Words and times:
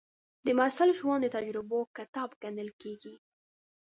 د 0.45 0.47
محصل 0.59 0.89
ژوند 0.99 1.21
د 1.23 1.27
تجربو 1.35 1.79
کتاب 1.97 2.29
ګڼل 2.41 2.69
کېږي. 2.81 3.13